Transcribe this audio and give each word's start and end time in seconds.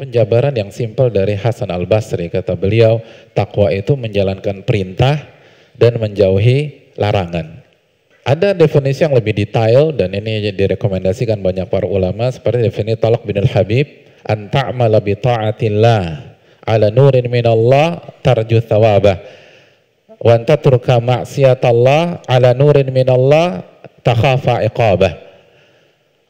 Penjabaran 0.00 0.56
yang 0.56 0.72
simpel 0.72 1.12
dari 1.12 1.36
Hasan 1.36 1.68
Al-Basri, 1.68 2.32
kata 2.32 2.56
beliau, 2.56 3.04
takwa 3.36 3.68
itu 3.68 4.00
menjalankan 4.00 4.64
perintah 4.64 5.28
dan 5.76 6.00
menjauhi 6.00 6.88
larangan. 6.96 7.60
Ada 8.24 8.56
definisi 8.56 9.04
yang 9.04 9.12
lebih 9.12 9.36
detail 9.36 9.92
dan 9.92 10.16
ini 10.16 10.56
direkomendasikan 10.56 11.44
banyak 11.44 11.68
para 11.68 11.84
ulama 11.84 12.32
seperti 12.32 12.64
definisi 12.64 12.96
Talak 12.96 13.28
bin 13.28 13.44
Al-Habib, 13.44 14.08
an 14.24 14.48
ta'mala 14.48 15.04
bi 15.04 15.20
ta'atillah 15.20 16.02
ala 16.64 16.88
nurin 16.88 17.28
minallah 17.28 18.00
tarju 18.24 18.60
thawabah 18.64 19.20
wa 20.20 20.32
an 20.36 20.44
ma'siyatallah 21.00 22.24
ala 22.28 22.50
nurin 22.52 22.88
minallah 22.92 23.64
takhafa 24.04 24.64
iqabah 24.68 25.29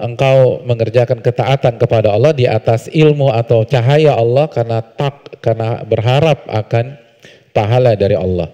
engkau 0.01 0.65
mengerjakan 0.65 1.21
ketaatan 1.21 1.77
kepada 1.77 2.11
Allah 2.11 2.33
di 2.33 2.49
atas 2.49 2.89
ilmu 2.91 3.31
atau 3.31 3.63
cahaya 3.63 4.17
Allah 4.17 4.49
karena 4.49 4.81
tak 4.83 5.41
karena 5.45 5.85
berharap 5.85 6.45
akan 6.49 6.97
pahala 7.53 7.95
dari 7.95 8.17
Allah. 8.17 8.49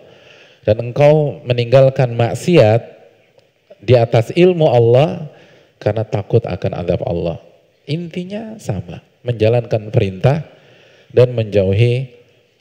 Dan 0.66 0.90
engkau 0.90 1.40
meninggalkan 1.46 2.18
maksiat 2.18 2.82
di 3.78 3.94
atas 3.94 4.34
ilmu 4.34 4.66
Allah 4.66 5.30
karena 5.78 6.02
takut 6.02 6.42
akan 6.42 6.72
azab 6.82 7.06
Allah. 7.06 7.38
Intinya 7.86 8.58
sama 8.58 8.98
menjalankan 9.22 9.94
perintah 9.94 10.42
dan 11.14 11.30
menjauhi 11.32 12.10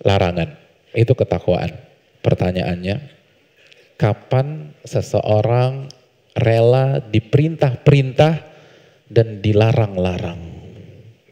larangan. 0.05 0.54
Itu 0.93 1.17
ketakwaan. 1.17 1.73
Pertanyaannya 2.21 3.02
kapan 3.98 4.73
seseorang 4.85 5.90
rela 6.35 6.99
diperintah-perintah 6.99 8.55
dan 9.09 9.41
dilarang-larang 9.41 10.55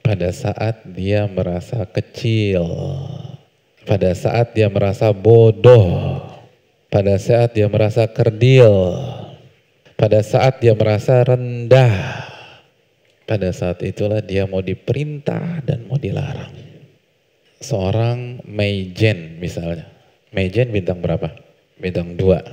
pada 0.03 0.29
saat 0.35 0.83
dia 0.83 1.25
merasa 1.25 1.87
kecil, 1.87 2.67
pada 3.87 4.11
saat 4.13 4.51
dia 4.51 4.67
merasa 4.67 5.15
bodoh, 5.15 6.19
pada 6.91 7.15
saat 7.17 7.55
dia 7.55 7.71
merasa 7.71 8.05
kerdil, 8.05 8.99
pada 9.95 10.19
saat 10.19 10.59
dia 10.59 10.75
merasa 10.75 11.23
rendah, 11.23 12.27
pada 13.23 13.49
saat 13.55 13.79
itulah 13.81 14.19
dia 14.19 14.43
mau 14.43 14.59
diperintah 14.59 15.63
dan 15.63 15.87
mau 15.87 15.95
dilarang. 15.95 16.51
Seorang 17.63 18.43
Meijen 18.43 19.39
misalnya, 19.39 19.87
Meijen 20.35 20.69
bintang 20.75 20.99
berapa? 20.99 21.31
Bintang 21.79 22.19
dua. 22.19 22.43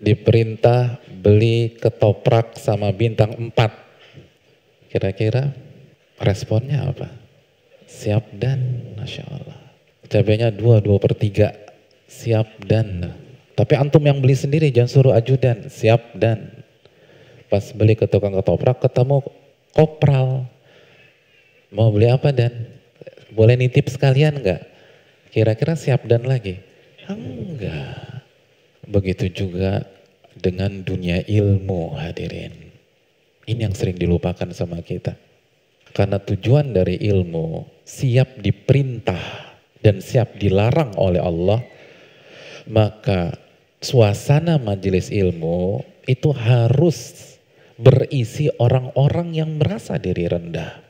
Diperintah 0.00 0.96
beli 1.08 1.76
ketoprak 1.76 2.56
sama 2.56 2.88
bintang 2.92 3.36
empat 3.36 3.85
Kira-kira 4.90 5.52
responnya 6.20 6.86
apa? 6.86 7.10
Siap 7.86 8.34
dan, 8.36 8.58
Masya 8.98 9.24
Allah. 9.30 9.58
Cabainya 10.06 10.50
dua, 10.54 10.82
dua 10.82 10.98
per 10.98 11.14
tiga. 11.18 11.54
Siap 12.06 12.66
dan. 12.66 13.14
Tapi 13.56 13.72
antum 13.74 14.02
yang 14.04 14.22
beli 14.22 14.36
sendiri, 14.38 14.70
jangan 14.70 14.90
suruh 14.90 15.14
ajudan. 15.14 15.66
Siap 15.66 16.18
dan. 16.18 16.62
Pas 17.46 17.62
beli 17.74 17.94
ke 17.94 18.10
tukang 18.10 18.34
ketoprak, 18.34 18.82
ketemu 18.82 19.22
kopral. 19.74 20.50
Mau 21.70 21.90
beli 21.90 22.10
apa 22.10 22.30
dan? 22.34 22.70
Boleh 23.34 23.58
nitip 23.58 23.90
sekalian 23.90 24.42
enggak? 24.42 24.62
Kira-kira 25.34 25.74
siap 25.74 26.06
dan 26.06 26.26
lagi? 26.26 26.58
Enggak. 27.06 28.24
Begitu 28.86 29.46
juga 29.46 29.82
dengan 30.38 30.82
dunia 30.82 31.22
ilmu 31.26 31.98
hadirin. 31.98 32.65
Ini 33.46 33.70
yang 33.70 33.74
sering 33.78 33.94
dilupakan 33.94 34.50
sama 34.50 34.82
kita. 34.82 35.14
Karena 35.94 36.18
tujuan 36.20 36.74
dari 36.74 36.98
ilmu 36.98 37.64
siap 37.86 38.42
diperintah 38.42 39.22
dan 39.80 40.02
siap 40.02 40.34
dilarang 40.36 40.98
oleh 40.98 41.22
Allah, 41.22 41.62
maka 42.66 43.38
suasana 43.78 44.58
majelis 44.58 45.08
ilmu 45.14 45.80
itu 46.10 46.34
harus 46.34 47.32
berisi 47.78 48.50
orang-orang 48.58 49.38
yang 49.38 49.50
merasa 49.56 49.96
diri 49.96 50.26
rendah, 50.26 50.82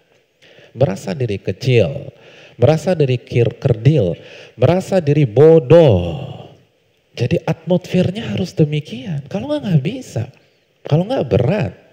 merasa 0.73 1.13
diri 1.13 1.37
kecil, 1.39 2.11
merasa 2.57 2.97
diri 2.97 3.21
kir 3.21 3.61
kerdil, 3.61 4.17
merasa 4.57 4.99
diri 4.99 5.29
bodoh. 5.29 6.35
Jadi 7.17 7.41
atmosfernya 7.45 8.37
harus 8.37 8.53
demikian. 8.53 9.25
Kalau 9.29 9.49
nggak 9.49 9.63
nggak 9.65 9.83
bisa, 9.85 10.25
kalau 10.85 11.05
nggak 11.05 11.29
berat. 11.29 11.86